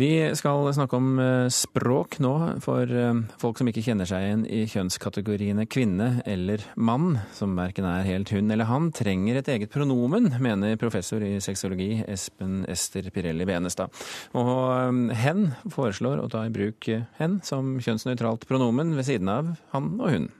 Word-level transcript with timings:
Vi 0.00 0.34
skal 0.38 0.64
snakke 0.72 0.96
om 0.96 1.18
eh, 1.20 1.50
språk 1.52 2.14
nå, 2.24 2.32
for 2.64 2.88
eh, 2.88 3.18
folk 3.42 3.58
som 3.60 3.68
ikke 3.68 3.82
kjenner 3.84 4.08
seg 4.08 4.22
igjen 4.24 4.44
i 4.48 4.60
kjønnskategoriene 4.70 5.66
kvinne 5.68 6.22
eller 6.30 6.62
mann, 6.80 7.18
som 7.36 7.52
verken 7.58 7.84
er 7.84 8.06
helt 8.06 8.32
hun 8.32 8.48
eller 8.54 8.70
han, 8.70 8.88
trenger 8.96 9.36
et 9.36 9.50
eget 9.52 9.72
pronomen, 9.74 10.30
mener 10.40 10.78
professor 10.80 11.20
i 11.26 11.34
sexologi 11.44 11.98
Espen 12.08 12.62
Ester 12.70 13.10
Pirelli 13.12 13.44
Benestad. 13.50 13.92
Og 14.40 14.62
eh, 14.78 15.20
hen 15.20 15.50
foreslår 15.68 16.24
å 16.24 16.30
ta 16.32 16.46
i 16.48 16.54
bruk 16.54 16.88
hen 17.20 17.36
som 17.44 17.76
kjønnsnøytralt 17.76 18.48
pronomen 18.48 18.96
ved 18.96 19.10
siden 19.10 19.28
av 19.34 19.52
han 19.74 19.92
og 19.98 20.14
hun. 20.14 20.30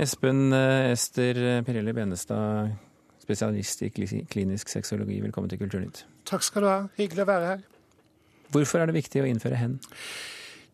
Espen 0.00 0.56
Ester 0.56 1.42
Pirelli 1.68 1.92
Benestad, 2.00 2.72
spesialist 3.26 3.84
i 3.84 3.92
klinisk 3.92 4.72
sexologi, 4.72 5.20
velkommen 5.20 5.52
til 5.52 5.60
Kulturnytt. 5.66 6.06
Takk 6.24 6.48
skal 6.48 6.64
du 6.64 6.72
ha. 6.72 6.80
Hyggelig 6.96 7.28
å 7.28 7.32
være 7.34 7.52
her. 7.52 7.70
Hvorfor 8.54 8.80
er 8.80 8.90
det 8.90 8.96
viktig 9.00 9.24
å 9.24 9.28
innføre 9.28 9.58
hen? 9.58 9.78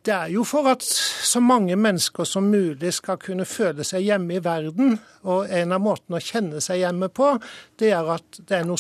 Det 0.01 0.13
er 0.15 0.31
jo 0.33 0.47
for 0.49 0.65
at 0.71 0.85
så 0.85 1.43
mange 1.45 1.77
mennesker 1.77 2.25
som 2.25 2.47
mulig 2.49 2.95
skal 2.97 3.19
kunne 3.21 3.45
føle 3.45 3.85
seg 3.85 4.07
hjemme 4.07 4.39
i 4.39 4.43
verden. 4.45 4.95
Og 5.29 5.51
en 5.53 5.75
av 5.77 5.83
måtene 5.85 6.17
å 6.17 6.25
kjenne 6.25 6.63
seg 6.65 6.81
hjemme 6.81 7.11
på, 7.13 7.35
det 7.81 7.93
er 7.93 8.09
at 8.17 8.41
det 8.41 8.63
er, 8.63 8.71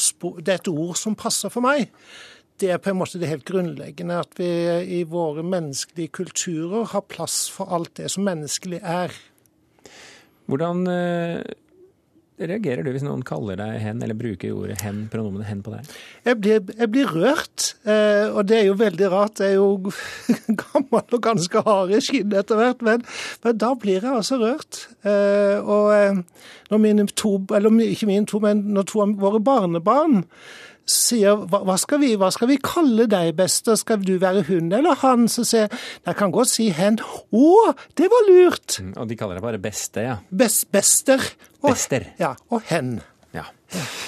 det 0.40 0.54
er 0.54 0.60
et 0.62 0.72
ord 0.72 0.96
som 0.96 1.18
passer 1.20 1.52
for 1.52 1.64
meg. 1.66 1.90
Det 2.60 2.72
er 2.72 2.80
på 2.80 2.92
en 2.92 2.98
måte 3.00 3.20
det 3.20 3.28
helt 3.28 3.48
grunnleggende 3.48 4.18
at 4.20 4.32
vi 4.40 4.48
i 5.00 5.02
våre 5.08 5.44
menneskelige 5.44 6.12
kulturer 6.22 6.88
har 6.92 7.08
plass 7.08 7.46
for 7.52 7.72
alt 7.72 7.94
det 8.00 8.08
som 8.12 8.24
menneskelig 8.24 8.80
er. 8.80 9.12
Hvordan 10.48 10.86
eh, 10.88 11.52
reagerer 12.48 12.86
du 12.86 12.90
hvis 12.94 13.04
noen 13.04 13.22
kaller 13.26 13.58
deg 13.60 13.78
hen, 13.82 14.00
eller 14.04 14.16
bruker 14.18 14.54
ordet 14.56 14.78
hen, 14.84 15.02
pronomenet 15.12 15.48
hen 15.50 15.60
på 15.64 15.74
deg? 15.74 15.90
Jeg 16.28 16.38
blir, 16.40 16.62
jeg 16.78 16.92
blir 16.94 17.12
rørt, 17.12 17.66
eh, 17.84 18.26
og 18.30 18.46
det 18.48 18.60
er 18.60 18.66
jo 18.70 18.78
veldig 18.80 19.10
rart. 19.12 19.42
Jeg 19.42 19.56
er 19.56 19.60
jo 19.60 19.92
gammel 20.62 21.18
og 21.18 21.22
ganske 21.26 21.64
hard 21.66 21.94
i 21.96 22.00
skinnet 22.04 22.38
etter 22.42 22.60
hvert, 22.60 22.86
men, 22.86 23.04
men, 23.44 23.60
da 23.60 23.74
blir 23.78 24.00
jeg 24.00 24.14
altså 24.14 24.40
rørt. 24.40 24.86
Eh, 25.04 25.58
og 25.60 25.92
eh, 25.96 26.48
når 26.70 26.82
mine 26.86 27.06
to, 27.12 27.36
eller 27.56 27.84
ikke 27.86 28.10
mine 28.10 28.28
to, 28.30 28.40
men 28.42 28.64
når 28.74 28.90
to 28.90 29.04
av 29.04 29.16
våre 29.20 29.42
barnebarn 29.44 30.22
sier 30.88 31.44
hva, 31.50 31.62
hva, 31.66 31.76
skal 31.80 32.00
vi, 32.02 32.14
hva, 32.18 32.30
skal 32.34 32.50
vi, 32.50 32.58
kalle 32.62 33.06
deg, 33.10 33.32
bester? 33.38 33.78
Skal 33.78 34.02
du 34.04 34.16
være 34.22 34.44
hun 34.48 34.72
eller 34.74 34.98
han? 35.02 35.28
Så 35.30 35.44
sier 35.48 35.66
jeg 35.66 35.80
jeg 36.08 36.18
kan 36.18 36.34
godt 36.34 36.52
si 36.52 36.70
hen. 36.74 36.98
Å, 37.00 37.52
det 37.98 38.10
var 38.10 38.26
lurt! 38.28 38.80
Mm, 38.82 38.92
og 38.96 39.08
de 39.10 39.18
kaller 39.18 39.38
deg 39.38 39.46
bare 39.46 39.62
beste, 39.62 40.04
ja? 40.06 40.18
Best, 40.30 40.68
bester. 40.74 41.22
Og, 41.60 41.72
bester. 41.72 42.10
Ja, 42.20 42.34
og 42.50 42.64
hen. 42.70 42.98
Ja. 43.36 43.44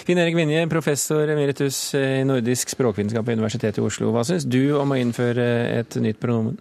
Finn 0.03 0.19
Erik 0.19 0.35
Vinje, 0.35 0.65
professor 0.71 1.31
emeritus 1.31 1.79
i 1.99 2.25
nordisk 2.27 2.73
språkvitenskap 2.75 3.29
ved 3.29 3.39
Universitetet 3.39 3.79
i 3.79 3.87
Oslo. 3.87 4.11
Hva 4.15 4.25
syns 4.27 4.49
du 4.51 4.75
om 4.79 4.95
å 4.95 4.99
innføre 4.99 5.47
et 5.79 5.99
nytt 6.03 6.19
pronomen? 6.23 6.59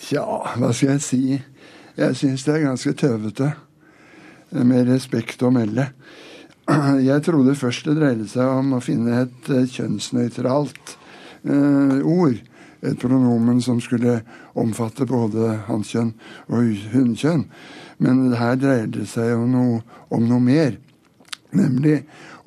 Tja, 0.00 0.24
hva 0.56 0.70
skal 0.72 0.94
jeg 0.94 1.04
si? 1.04 1.24
Jeg 1.98 2.16
syns 2.16 2.46
det 2.46 2.54
er 2.54 2.68
ganske 2.68 2.94
tøvete. 2.96 3.50
Med 4.50 4.88
respekt 4.90 5.42
å 5.46 5.50
melde. 5.54 5.90
Jeg 7.10 7.22
trodde 7.26 7.56
først 7.58 7.88
det 7.88 7.96
dreide 7.98 8.26
seg 8.30 8.46
om 8.46 8.76
å 8.76 8.84
finne 8.84 9.24
et 9.24 9.50
eh, 9.50 9.66
kjønnsnøytralt 9.70 10.94
uh, 11.48 11.98
ord. 12.04 12.38
Et 12.80 12.96
pronomen 12.96 13.58
som 13.60 13.80
skulle 13.84 14.20
omfatte 14.58 15.04
både 15.08 15.52
hannkjønn 15.66 16.14
og 16.48 16.86
hunnkjønn. 16.94 17.44
Men 18.00 18.22
her 18.40 18.56
dreier 18.56 18.88
det 18.88 19.04
seg 19.10 19.34
om 19.36 19.50
noe, 19.52 19.82
om 20.08 20.24
noe 20.28 20.40
mer. 20.40 20.78
Nemlig 21.52 21.98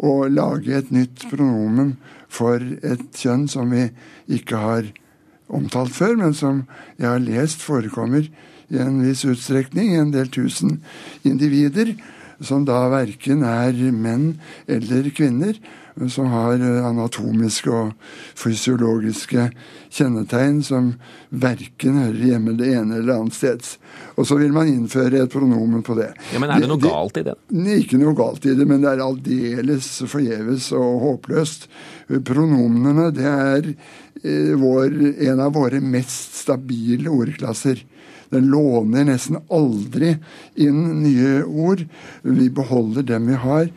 å 0.01 0.23
lage 0.31 0.73
et 0.79 0.89
nytt 0.93 1.27
pronomen 1.29 1.93
for 2.33 2.57
et 2.63 3.05
kjønn 3.19 3.45
som 3.51 3.69
vi 3.69 3.85
ikke 4.33 4.57
har 4.57 4.89
omtalt 5.53 5.93
før, 5.93 6.15
men 6.17 6.33
som 6.33 6.63
jeg 6.97 7.11
har 7.11 7.21
lest 7.21 7.61
forekommer 7.61 8.25
i 8.73 8.81
en 8.81 9.03
viss 9.03 9.21
utstrekning, 9.27 9.93
i 9.93 10.01
en 10.01 10.15
del 10.15 10.31
tusen 10.33 10.79
individer 11.27 11.93
som 12.43 12.65
da 12.67 12.85
verken 12.91 13.43
er 13.47 13.77
menn 13.91 14.33
eller 14.67 15.09
kvinner, 15.15 15.57
som 16.09 16.25
har 16.33 16.57
eh, 16.57 16.85
anatomiske 16.85 17.69
og 17.69 17.91
fysiologiske 18.39 19.49
kjennetegn 19.93 20.61
som 20.65 20.93
verken 21.29 21.99
hører 22.01 22.23
hjemme 22.31 22.55
det 22.57 22.71
ene 22.73 22.97
eller 22.99 23.19
annet 23.19 23.37
steds. 23.37 23.75
Og 24.17 24.27
så 24.27 24.37
vil 24.39 24.53
man 24.55 24.69
innføre 24.69 25.23
et 25.23 25.33
pronomen 25.33 25.83
på 25.85 25.95
det. 25.97 26.09
Ja, 26.33 26.41
Men 26.41 26.55
er 26.55 26.63
det 26.63 26.71
noe 26.71 26.81
det, 26.81 26.89
galt 26.89 27.21
i 27.21 27.25
det? 27.27 27.37
Ikke 27.77 28.01
noe 28.01 28.17
galt 28.17 28.45
i 28.49 28.55
det, 28.57 28.67
men 28.69 28.81
det 28.83 28.93
er 28.93 29.05
aldeles 29.05 29.89
forgjeves 30.09 30.71
og 30.77 31.05
håpløst. 31.07 31.69
Pronomenene, 32.25 33.09
det 33.13 33.29
er 33.29 33.71
eh, 33.71 34.53
vår, 34.59 34.97
en 35.29 35.45
av 35.45 35.53
våre 35.55 35.81
mest 35.81 36.41
stabile 36.41 37.13
ordklasser. 37.13 37.85
Den 38.33 38.51
låner 38.51 39.07
nesten 39.07 39.39
aldri 39.53 40.15
inn 40.61 40.85
nye 41.03 41.41
ord. 41.43 41.85
Vi 42.21 42.49
beholder 42.53 43.05
dem 43.13 43.29
vi 43.29 43.41
har. 43.47 43.67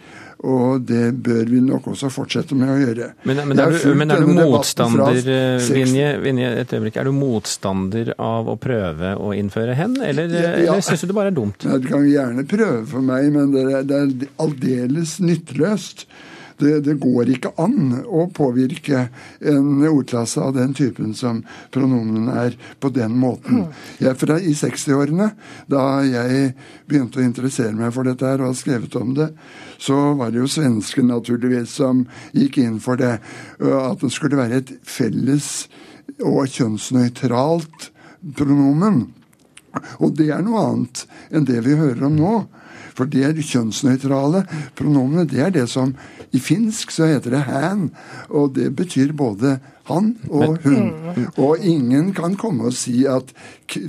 Og 0.47 0.83
det 0.85 1.15
bør 1.25 1.49
vi 1.49 1.63
nok 1.65 1.87
også 1.95 2.11
fortsette 2.13 2.57
med 2.59 2.69
å 2.69 2.77
gjøre. 2.77 3.09
Men, 3.25 3.41
men, 3.49 3.61
er, 3.63 3.73
du, 3.73 3.87
men 3.97 4.13
er, 4.13 4.21
du, 4.21 4.35
motstander 4.37 5.17
eh, 5.33 5.69
Vinje, 5.73 6.11
Vinje, 6.21 6.51
et 6.61 6.75
øyeblikk, 6.77 6.99
er 7.01 7.09
du 7.09 7.15
motstander 7.17 8.13
av 8.21 8.51
å 8.53 8.59
prøve 8.61 9.15
å 9.17 9.33
innføre 9.37 9.75
hen, 9.79 9.97
eller, 9.97 10.29
ja, 10.29 10.53
ja. 10.53 10.75
eller 10.75 10.85
syns 10.85 11.07
du 11.07 11.09
det 11.09 11.17
bare 11.17 11.33
er 11.33 11.39
dumt? 11.39 11.65
Ja, 11.65 11.81
du 11.81 11.89
kan 11.89 12.05
gjerne 12.07 12.45
prøve 12.49 12.85
for 12.93 13.07
meg, 13.09 13.31
men 13.33 13.55
det 13.57 13.65
er, 13.65 13.89
det 13.89 14.03
er 14.03 14.31
aldeles 14.45 15.17
nytteløst. 15.25 16.05
Det, 16.57 16.73
det, 16.87 16.95
går 17.03 17.31
ikke 17.35 17.53
an 17.61 17.99
å 18.07 18.27
påvirke 18.33 19.07
en 19.45 19.85
ordklasse 19.89 20.41
av 20.41 20.55
den 20.57 20.73
typen 20.77 21.13
som 21.17 21.43
pronomen 21.75 22.31
er, 22.33 22.57
på 22.81 22.89
den 22.95 23.19
måten. 23.21 23.67
Jeg, 24.01 24.17
fra, 24.21 24.39
I 24.41 24.55
60-årene, 24.57 25.31
da 25.71 25.85
jeg 26.07 26.55
begynte 26.89 27.21
å 27.21 27.27
interessere 27.27 27.77
meg 27.77 27.93
for 27.97 28.09
dette 28.09 28.29
her 28.29 28.41
og 28.41 28.53
har 28.53 28.59
skrevet 28.59 28.97
om 29.01 29.13
det, 29.19 29.31
så 29.77 30.15
var 30.17 30.33
det 30.33 30.41
jo 30.41 30.51
svensken 30.51 31.11
naturligvis 31.13 31.77
som 31.83 32.07
gikk 32.37 32.61
inn 32.65 32.81
for 32.81 33.01
det. 33.01 33.19
At 33.61 34.01
det 34.01 34.13
skulle 34.15 34.41
være 34.41 34.63
et 34.63 34.73
felles 34.87 35.67
og 36.23 36.47
kjønnsnøytralt 36.57 37.91
pronomen. 38.37 39.07
Og 40.01 40.17
det 40.19 40.31
er 40.35 40.45
noe 40.45 40.65
annet 40.71 41.07
enn 41.31 41.49
det 41.49 41.63
vi 41.67 41.79
hører 41.79 42.07
om 42.09 42.19
nå. 42.19 42.37
For 42.97 43.09
det 43.13 43.25
er 43.29 43.37
kjønnsnøytrale 43.37 44.43
pronomene. 44.77 45.27
Det 45.29 45.43
er 45.45 45.53
det 45.53 45.67
som 45.69 45.93
i 46.33 46.41
finsk 46.41 46.91
så 46.95 47.11
heter 47.11 47.31
det 47.31 47.43
'han', 47.47 47.91
og 48.29 48.55
det 48.55 48.71
betyr 48.77 49.13
både 49.13 49.59
han 49.85 50.17
og 50.31 50.59
hun. 50.65 50.93
Og 51.37 51.59
ingen 51.61 52.13
kan 52.13 52.35
komme 52.37 52.65
og 52.65 52.73
si 52.73 53.07
at 53.07 53.31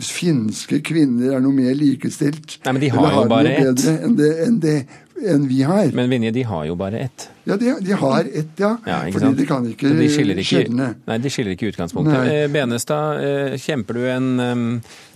finske 0.01 0.81
kvinner 0.85 1.35
er 1.35 1.39
noe 1.39 1.55
mer 1.55 1.73
likestilt. 1.73 2.59
Nei, 2.65 2.73
men 2.73 2.81
de 2.81 2.91
har, 2.93 3.05
har 3.05 3.23
jo 3.23 3.29
bare 3.29 3.55
ett. 3.55 3.87
Enn 4.03 4.17
det, 4.19 4.31
enn 4.45 4.59
det 4.61 4.77
enn 5.25 5.47
vi 5.49 5.61
har. 5.67 5.91
Men 5.97 6.09
Vinje, 6.11 6.31
de 6.35 6.43
har 6.47 6.65
jo 6.69 6.75
bare 6.79 6.99
ett. 7.07 7.27
Ja, 7.47 7.57
de, 7.57 7.73
de 7.81 7.95
har 8.01 8.27
ett, 8.27 8.53
ja. 8.59 8.75
ja 8.85 8.99
fordi 9.13 9.33
de 9.39 9.47
kan 9.49 9.65
ikke 9.69 9.93
de 9.95 10.09
ikke, 10.09 10.45
skjelne. 10.45 10.91
Nei, 11.07 11.17
de 11.23 11.31
skiller 11.33 11.55
ikke 11.55 11.71
utgangspunktet. 11.71 12.17
Nei. 12.17 12.35
Eh, 12.43 12.51
Benestad, 12.51 13.23
eh, 13.23 13.57
kjemper 13.61 13.97
du 13.97 14.05
en 14.11 14.29
um, 14.39 14.69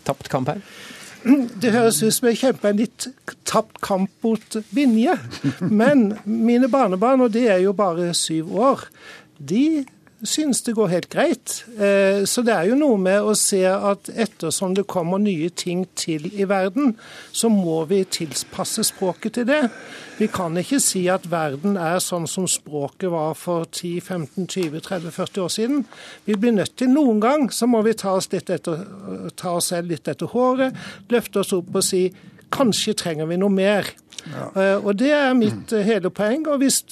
tapt 0.07 0.31
kamp 0.31 0.51
her? 0.53 0.63
Det 1.21 1.69
høres 1.75 1.99
ut 2.01 2.15
som 2.15 2.31
jeg 2.31 2.39
kjemper 2.39 2.71
en 2.71 2.79
litt 2.81 3.07
tapt 3.45 3.77
kamp 3.85 4.11
mot 4.25 4.61
Vinje. 4.73 5.17
Men 5.69 6.15
mine 6.25 6.69
barnebarn, 6.71 7.27
og 7.27 7.33
de 7.35 7.45
er 7.51 7.61
jo 7.65 7.75
bare 7.77 8.09
syv 8.17 8.55
år, 8.57 8.87
de 9.37 9.83
synes 10.23 10.61
det 10.63 10.75
går 10.77 10.87
helt 10.91 11.09
greit. 11.09 11.53
Eh, 11.77 12.23
så 12.25 12.43
det 12.45 12.53
er 12.53 12.69
jo 12.69 12.77
noe 12.79 12.97
med 13.01 13.25
å 13.25 13.33
se 13.37 13.63
at 13.65 14.09
ettersom 14.09 14.75
det 14.77 14.87
kommer 14.89 15.21
nye 15.21 15.49
ting 15.49 15.83
til 15.97 16.27
i 16.31 16.47
verden, 16.49 16.95
så 17.31 17.49
må 17.51 17.83
vi 17.89 18.03
tilpasse 18.05 18.85
språket 18.87 19.39
til 19.39 19.47
det. 19.49 19.61
Vi 20.19 20.27
kan 20.29 20.57
ikke 20.57 20.79
si 20.83 21.07
at 21.09 21.25
verden 21.31 21.77
er 21.81 22.01
sånn 22.03 22.27
som 22.29 22.45
språket 22.49 23.09
var 23.13 23.33
for 23.39 23.65
10-15-20-30-40 23.73 25.41
år 25.41 25.53
siden. 25.55 25.85
Vi 26.25 26.37
blir 26.37 26.53
nødt 26.53 26.75
til 26.77 26.91
noen 26.93 27.21
gang 27.23 27.47
så 27.53 27.69
må 27.69 27.81
vi 27.87 27.95
ta 27.97 28.13
oss, 28.19 28.29
etter, 28.31 28.61
ta 29.35 29.55
oss 29.57 29.71
selv 29.73 29.89
litt 29.89 30.07
etter 30.11 30.29
håret, 30.29 30.77
løfte 31.09 31.41
oss 31.41 31.55
opp 31.57 31.73
og 31.73 31.85
si 31.85 32.09
kanskje 32.51 32.97
trenger 32.99 33.31
vi 33.31 33.39
noe 33.41 33.53
mer. 33.53 33.89
Ja. 34.21 34.51
Uh, 34.53 34.85
og 34.85 34.99
Det 34.99 35.09
er 35.15 35.33
mitt 35.33 35.73
uh, 35.73 35.81
hele 35.81 36.13
poeng. 36.13 36.45
og 36.47 36.61
hvis... 36.61 36.83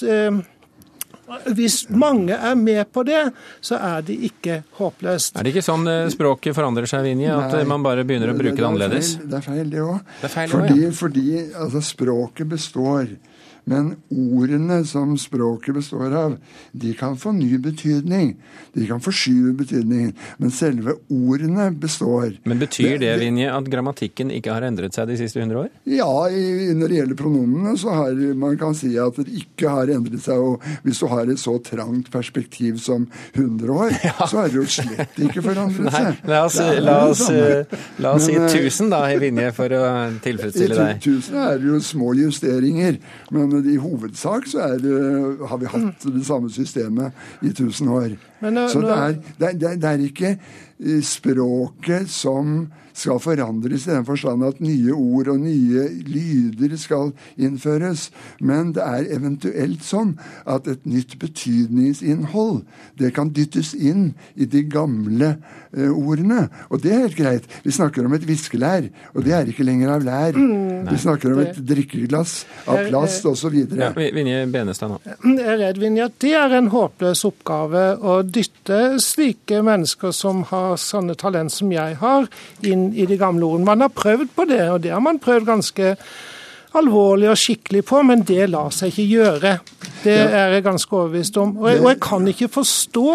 Hvis 1.56 1.82
mange 1.90 2.36
er 2.36 2.58
med 2.58 2.84
på 2.92 3.04
det, 3.06 3.22
så 3.64 3.78
er 3.78 4.04
det 4.06 4.16
ikke 4.30 4.60
håpløst. 4.80 5.38
Er 5.38 5.46
det 5.46 5.54
ikke 5.54 5.64
sånn 5.64 5.86
språket 6.12 6.56
forandrer 6.56 6.90
seg, 6.90 7.06
Vinje? 7.06 7.32
At 7.34 7.54
Nei, 7.58 7.64
man 7.68 7.86
bare 7.86 8.04
begynner 8.08 8.32
å 8.32 8.38
bruke 8.38 8.56
det, 8.56 8.62
det 8.62 8.68
annerledes? 8.68 9.16
Feil, 9.16 9.30
det 9.30 9.40
er 9.40 9.48
feil, 9.48 9.66
det 9.70 9.82
òg. 9.84 10.14
Fordi, 10.50 10.78
ja. 10.84 10.94
fordi 10.96 11.26
altså, 11.54 11.84
språket 11.84 12.50
består 12.50 13.18
Men 13.70 13.90
ordene 14.08 14.80
som 14.88 15.12
språket 15.20 15.74
består 15.76 16.14
av, 16.16 16.36
de 16.72 16.94
kan 16.96 17.16
få 17.20 17.32
ny 17.36 17.58
betydning. 17.62 18.32
De 18.72 18.86
kan 18.88 19.02
forskyve 19.04 19.52
betydningen. 19.58 20.14
Men 20.40 20.50
selve 20.54 20.96
ordene 21.12 21.68
består. 21.76 22.32
Men 22.48 22.58
betyr 22.58 22.96
det, 23.02 23.12
Vinje, 23.20 23.50
at 23.52 23.68
grammatikken 23.70 24.32
ikke 24.34 24.56
har 24.56 24.66
endret 24.66 24.96
seg 24.96 25.10
de 25.12 25.18
siste 25.20 25.42
100 25.42 25.60
år? 25.60 25.68
Ja, 25.92 26.08
i, 26.32 26.72
når 26.74 26.88
det 26.88 27.00
gjelder 27.02 27.20
pronomene, 27.20 27.76
så 27.78 27.94
har 27.94 28.24
man 28.40 28.56
kan 28.58 28.74
si 28.74 28.94
at 28.98 29.20
det 29.20 29.28
ikke 29.42 29.76
har 29.76 29.92
endret 29.92 30.24
seg. 30.24 30.40
Og 30.40 30.64
hvis 30.86 31.04
du 31.04 31.06
har 31.12 31.19
et 31.28 31.40
så 31.40 31.58
trangt 31.64 32.08
perspektiv 32.10 32.78
som 32.80 33.06
100 33.34 33.72
år, 33.74 33.92
ja. 34.08 34.26
så 34.26 34.40
har 34.40 34.48
det 34.48 34.56
jo 34.56 34.64
slett 34.70 35.20
ikke 35.20 35.44
forandret 35.44 35.92
seg. 35.92 36.22
La 36.30 36.44
oss, 36.46 36.56
la 36.80 36.96
oss, 37.10 37.24
la 38.00 38.14
oss 38.16 38.30
Men, 38.30 38.48
si 38.48 38.60
1000 38.62 38.90
da, 38.94 39.02
i 39.12 39.20
Vinje, 39.20 39.50
for 39.56 39.76
å 39.76 39.84
tilfredsstille 40.24 40.78
deg. 40.78 40.96
I 40.96 41.14
1000 41.18 41.42
er 41.44 41.60
det 41.60 41.70
jo 41.70 41.82
små 41.84 42.14
justeringer. 42.16 42.98
Men 43.34 43.54
i 43.60 43.76
hovedsak 43.80 44.48
så 44.50 44.64
er 44.70 44.80
det, 44.80 44.96
har 45.50 45.60
vi 45.60 45.70
hatt 45.74 46.08
det 46.08 46.24
samme 46.26 46.50
systemet 46.54 47.12
i 47.42 47.52
1000 47.52 47.94
år. 48.00 48.16
Nå, 48.40 48.66
så 48.72 48.80
det 48.80 48.96
er, 48.96 49.16
det, 49.40 49.54
det, 49.60 49.76
det 49.82 49.90
er 49.90 50.04
ikke 50.06 50.30
eh, 50.32 50.68
språket 51.04 52.08
som 52.10 52.68
skal 53.00 53.20
forandres 53.22 53.86
i 53.86 53.92
den 53.94 54.04
forstand 54.04 54.44
at 54.44 54.60
nye 54.62 54.92
ord 54.92 55.30
og 55.32 55.40
nye 55.40 55.86
lyder 56.10 56.74
skal 56.80 57.12
innføres. 57.40 58.08
Men 58.42 58.74
det 58.76 58.84
er 58.84 59.08
eventuelt 59.16 59.84
sånn 59.86 60.16
at 60.48 60.68
et 60.70 60.84
nytt 60.88 61.16
betydningsinnhold 61.22 62.62
det 63.00 63.12
kan 63.16 63.30
dyttes 63.34 63.72
inn 63.74 64.10
i 64.34 64.48
de 64.50 64.62
gamle 64.68 65.30
eh, 65.36 65.88
ordene. 65.90 66.48
Og 66.68 66.82
det 66.84 66.92
er 66.92 67.04
helt 67.06 67.18
greit. 67.18 67.48
Vi 67.64 67.72
snakker 67.74 68.06
om 68.06 68.16
et 68.16 68.26
viskelær, 68.28 68.90
og 69.14 69.24
det 69.26 69.36
er 69.36 69.50
ikke 69.52 69.66
lenger 69.66 69.94
av 69.96 70.04
lær. 70.06 70.36
Mm, 70.36 70.90
Vi 70.90 71.00
snakker 71.00 71.34
om 71.34 71.42
et 71.44 71.60
drikkeglass 71.70 72.44
av 72.66 72.84
plast 72.90 73.26
osv. 73.30 73.56
Ja, 73.70 73.92
Vinje 73.96 74.42
Benestad 74.50 74.92
nå. 74.92 75.00
Jeg 75.06 75.46
er 75.46 75.60
redd 75.62 75.80
Vinje, 75.80 76.10
at 76.10 76.18
det 76.22 76.34
er 76.36 76.58
en 76.58 76.70
håpløs 76.74 77.24
oppgave 77.28 77.84
å 77.96 78.20
dytte 78.26 78.98
slike 79.02 79.62
mennesker 79.66 80.12
som 80.16 80.44
har 80.50 80.69
sånne 80.78 81.16
talent 81.18 81.52
som 81.54 81.72
jeg 81.72 81.96
har, 82.00 82.28
inn 82.62 82.90
i 82.94 83.06
de 83.08 83.18
gamle 83.20 83.46
ordene. 83.46 83.68
Man 83.72 83.86
har 83.86 83.94
prøvd 83.94 84.34
på 84.36 84.46
det, 84.50 84.62
og 84.70 84.82
det 84.84 84.94
har 84.94 85.02
man 85.04 85.18
prøvd 85.22 85.48
ganske 85.48 85.94
alvorlig 86.78 87.30
og 87.30 87.38
skikkelig 87.40 87.82
på, 87.88 88.02
men 88.06 88.22
det 88.26 88.50
lar 88.52 88.70
seg 88.74 88.92
ikke 88.92 89.08
gjøre. 89.10 89.56
Det 90.04 90.16
er 90.16 90.54
jeg 90.54 90.66
ganske 90.66 90.94
overbevist 90.96 91.40
om. 91.40 91.56
Og 91.58 91.66
jeg, 91.70 91.80
og 91.82 91.88
jeg 91.90 92.00
kan 92.06 92.30
ikke 92.30 92.52
forstå 92.60 93.08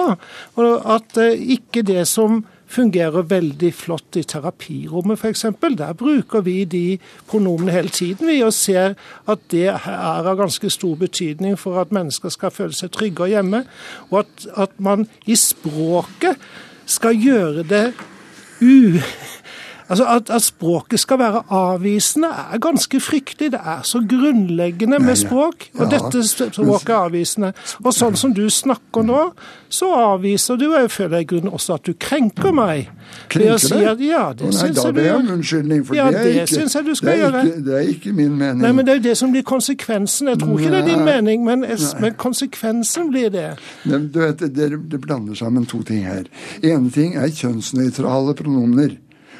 at 0.96 1.24
eh, 1.24 1.48
ikke 1.56 1.86
det 1.88 2.04
som 2.10 2.44
fungerer 2.76 3.28
veldig 3.30 3.70
flott 3.78 4.18
i 4.20 4.24
terapirommet 4.28 5.20
f.eks. 5.20 5.46
Der 5.78 5.94
bruker 5.98 6.44
vi 6.46 6.64
de 6.66 6.98
pronomene 7.30 7.72
hele 7.72 7.94
tiden 7.94 8.28
vi 8.28 8.40
og 8.44 8.54
ser 8.58 8.96
at 9.30 9.44
det 9.54 9.68
er 9.70 9.90
av 10.26 10.32
ganske 10.40 10.70
stor 10.74 10.96
betydning 11.00 11.60
for 11.62 11.80
at 11.82 11.94
mennesker 11.96 12.34
skal 12.34 12.54
føle 12.54 12.76
seg 12.76 12.94
trygge 12.96 13.28
og 13.28 13.36
hjemme. 13.36 13.64
Og 14.12 14.24
at, 14.24 14.48
at 14.66 14.80
man 14.82 15.08
i 15.26 15.38
språket 15.40 16.42
skal 16.86 17.18
gjøre 17.18 17.64
det 17.64 17.94
u... 18.62 19.00
Altså 19.90 20.06
at, 20.10 20.30
at, 20.30 20.42
språket 20.42 21.00
skal 21.00 21.20
være 21.20 21.42
avvisende 21.54 22.28
er 22.28 22.58
ganske 22.62 23.00
fryktelig. 23.00 23.52
Det 23.52 23.60
er 23.60 23.82
så 23.84 24.02
grunnleggende 24.10 25.00
med 25.00 25.16
språk. 25.16 25.70
Og 25.80 25.92
dette 25.92 26.24
språket 26.28 26.90
er 26.90 26.96
avvisende. 26.96 27.52
Og 27.84 27.94
sånn 27.94 28.18
som 28.18 28.34
du 28.34 28.48
snakker 28.50 29.06
nå, 29.06 29.22
så 29.70 29.92
avviser 29.94 30.58
du, 30.58 30.68
og 30.72 30.80
jeg 30.80 30.92
føler 30.92 31.22
i 31.22 31.28
grunnen 31.30 31.54
også 31.54 31.78
at 31.78 31.86
du 31.86 31.94
krenker 31.94 32.54
meg. 32.56 32.90
Krenker 33.30 33.62
si 33.62 33.78
at, 33.86 34.02
ja, 34.02 34.24
det 34.34 34.50
Nei, 34.50 34.56
syns 34.58 34.82
jeg 34.82 34.96
du 34.96 35.02
gjør. 35.04 35.22
unnskyldning, 35.36 35.86
for 35.86 35.98
ja, 35.98 36.08
det, 36.10 36.22
er 36.22 36.46
ikke, 36.46 36.62
jeg 36.64 36.86
du 36.86 36.96
skal 36.96 37.12
det 37.12 37.18
gjøre. 37.20 37.46
Ikke, 37.46 37.64
det 37.66 37.78
er 37.78 37.90
ikke 37.94 38.14
min 38.14 38.36
mening. 38.38 38.62
Nei, 38.66 38.72
men 38.72 38.86
det 38.86 38.94
er 38.94 39.00
jo 39.02 39.06
det 39.06 39.18
som 39.22 39.34
blir 39.36 39.46
konsekvensen. 39.46 40.34
Jeg 40.34 40.42
tror 40.42 40.60
ikke 40.60 40.74
det 40.74 40.82
er 40.82 40.90
din 40.90 41.06
mening, 41.06 41.46
men, 41.46 41.66
men 42.02 42.18
konsekvensen 42.18 43.10
blir 43.14 43.30
det. 43.34 43.48
Men, 43.84 44.10
du 44.14 44.22
vet, 44.24 44.46
det, 44.56 44.70
det 44.92 45.02
blander 45.02 45.38
sammen 45.38 45.66
to 45.70 45.84
ting 45.86 46.06
her. 46.08 46.26
Ene 46.64 46.92
ting 46.94 47.18
er 47.20 47.30
kjønnsnøytrale 47.30 48.38
pronomener. 48.38 48.98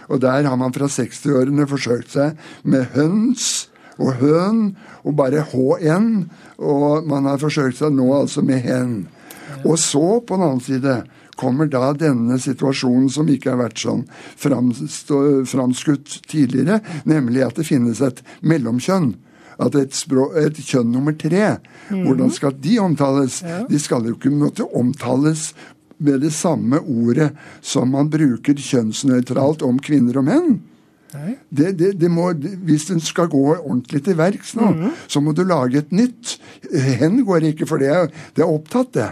Og 0.10 0.22
der 0.22 0.48
har 0.48 0.60
man 0.60 0.74
fra 0.76 0.90
60-årene 0.92 1.68
forsøkt 1.70 2.14
seg 2.14 2.40
med 2.64 2.92
høns 2.96 3.68
og 3.98 4.18
høn 4.20 4.62
og 5.04 5.16
bare 5.18 5.46
hn. 5.52 6.10
Og 6.60 7.08
man 7.10 7.28
har 7.30 7.42
forsøkt 7.42 7.80
seg 7.82 7.96
nå 7.96 8.10
altså 8.16 8.44
med 8.46 8.64
hen. 8.66 8.96
Og 9.66 9.80
så, 9.82 10.22
på 10.22 10.38
den 10.38 10.46
annen 10.46 10.64
side, 10.64 11.04
kommer 11.40 11.68
da 11.68 11.92
denne 11.98 12.38
situasjonen 12.40 13.10
som 13.12 13.30
ikke 13.32 13.54
har 13.54 13.60
vært 13.60 13.82
sånn 13.82 14.06
framskutt 14.40 16.20
tidligere, 16.32 16.80
nemlig 17.08 17.44
at 17.46 17.60
det 17.60 17.68
finnes 17.68 18.02
et 18.06 18.22
mellomkjønn. 18.46 19.14
At 19.56 19.76
et, 19.80 19.94
språk, 19.96 20.34
et 20.36 20.58
kjønn 20.60 20.90
nummer 20.92 21.16
tre, 21.16 21.58
mm. 21.88 22.02
hvordan 22.04 22.32
skal 22.36 22.58
de 22.60 22.76
omtales? 22.84 23.40
Ja. 23.46 23.62
De 23.70 23.80
skal 23.80 24.04
jo 24.04 24.18
ikke 24.18 24.34
måtte 24.36 24.68
omtales 24.68 25.54
med 25.98 26.22
det 26.26 26.32
samme 26.36 26.80
ordet 26.80 27.32
som 27.62 27.92
man 27.96 28.10
bruker 28.12 28.58
kjønnsnøytralt 28.60 29.64
om 29.66 29.80
kvinner 29.80 30.22
og 30.22 30.28
menn. 30.28 30.56
Det, 31.50 31.70
det, 31.80 31.94
det 32.00 32.10
må, 32.12 32.32
hvis 32.68 32.90
den 32.90 33.00
skal 33.04 33.30
gå 33.32 33.44
ordentlig 33.56 34.02
til 34.04 34.18
verks 34.20 34.56
nå, 34.56 34.72
mm 34.72 34.82
-hmm. 34.82 34.92
så 35.08 35.22
må 35.22 35.32
du 35.32 35.44
lage 35.44 35.78
et 35.78 35.92
nytt. 35.92 36.40
Hen 37.00 37.26
går 37.26 37.44
ikke, 37.44 37.66
for 37.66 37.78
det 37.78 37.88
er, 37.88 38.08
det 38.36 38.42
er 38.44 38.52
opptatt, 38.52 38.94
det. 38.94 39.12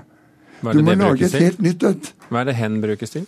du 0.73 0.81
må 0.83 0.93
lage 0.93 1.25
et 1.25 1.31
helt 1.31 1.61
nytt 1.61 1.83
et. 1.83 2.13
Hva 2.29 2.39
er 2.39 2.43
det 2.43 2.55
hen 2.55 2.81
brukes 2.81 3.09
til? 3.09 3.25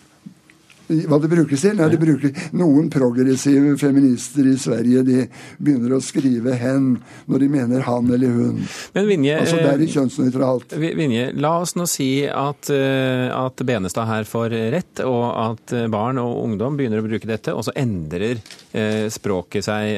Hva 0.86 1.18
det 1.22 1.30
brukes 1.32 1.64
til? 1.64 1.76
Nei, 1.80 1.88
det 1.90 2.00
brukes, 2.02 2.44
noen 2.58 2.90
progressive 2.94 3.74
feminister 3.82 4.46
i 4.50 4.56
Sverige 4.62 5.02
de 5.08 5.24
begynner 5.58 5.96
å 5.98 6.02
skrive 6.04 6.54
'hen' 6.60 7.00
når 7.26 7.44
de 7.44 7.50
mener 7.50 7.86
han 7.88 8.12
eller 8.14 8.36
hun. 8.36 8.62
Men 8.94 9.10
Vinje, 9.10 9.40
altså 9.40 9.58
Det 9.58 9.72
er 9.72 9.82
det 9.82 9.90
kjønnsnøytralt. 9.96 10.78
Vinje, 10.78 11.32
la 11.34 11.56
oss 11.64 11.76
nå 11.76 11.88
si 11.90 12.28
at, 12.30 12.70
eh, 12.70 13.28
at 13.34 13.66
Benestad 13.66 14.08
her 14.08 14.30
får 14.30 14.54
rett, 14.76 15.04
og 15.06 15.26
at 15.34 15.74
eh, 15.74 15.88
barn 15.88 16.22
og 16.22 16.44
ungdom 16.44 16.78
begynner 16.78 17.02
å 17.02 17.08
bruke 17.08 17.28
dette, 17.30 17.54
og 17.54 17.66
så 17.66 17.74
endrer 17.76 18.38
eh, 18.74 19.10
språket 19.10 19.66
seg 19.66 19.96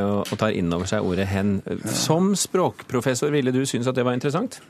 og 0.00 0.38
tar 0.38 0.54
inn 0.56 0.72
over 0.72 0.88
seg 0.88 1.04
ordet 1.04 1.28
'hen'. 1.28 1.60
Som 1.84 2.34
språkprofessor, 2.34 3.30
ville 3.30 3.52
du 3.52 3.64
synes 3.66 3.86
at 3.86 3.94
det 3.94 4.04
var 4.04 4.16
interessant? 4.16 4.60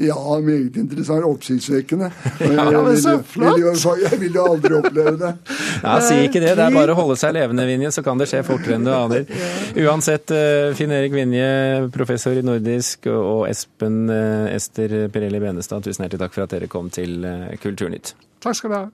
Ja, 0.00 0.38
meget 0.40 0.76
interessant. 0.80 1.24
Oppsiktsvekkende. 1.24 2.10
Ja, 2.40 2.82
men 2.82 2.96
så 2.96 3.18
flott! 3.26 3.58
Jeg 4.00 4.18
vil 4.20 4.36
jo 4.38 4.44
aldri 4.54 4.78
oppleve 4.78 5.16
det. 5.20 5.32
Ja, 5.84 5.98
Si 6.04 6.16
ikke 6.24 6.40
det. 6.42 6.54
Det 6.56 6.64
er 6.66 6.74
bare 6.74 6.94
å 6.94 6.98
holde 6.98 7.16
seg 7.20 7.34
levende, 7.36 7.66
Vinje, 7.68 7.92
så 7.94 8.04
kan 8.06 8.20
det 8.20 8.28
skje 8.30 8.42
fortere 8.46 8.78
enn 8.78 8.86
du 8.86 8.92
aner. 8.94 9.26
Uansett, 9.84 10.32
eh, 10.34 10.70
Finn 10.78 10.94
Erik 10.96 11.12
Vinje, 11.16 11.50
professor 11.94 12.36
i 12.36 12.44
nordisk, 12.46 13.10
og 13.12 13.44
Espen 13.50 14.02
eh, 14.12 14.54
Ester 14.56 14.96
Pirelli 15.12 15.42
Benestad, 15.42 15.84
tusen 15.84 16.06
hjertelig 16.06 16.24
takk 16.24 16.36
for 16.38 16.46
at 16.46 16.56
dere 16.56 16.70
kom 16.72 16.88
til 16.94 17.20
eh, 17.24 17.50
Kulturnytt. 17.60 18.14
Takk 18.40 18.56
skal 18.56 18.72
du 18.72 18.78
ha. 18.78 18.86